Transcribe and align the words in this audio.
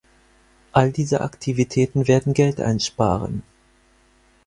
All 0.71 0.91
diese 0.91 1.21
Aktivitäten 1.21 2.07
werden 2.07 2.33
Geld 2.33 2.59
einsparen. 2.59 3.43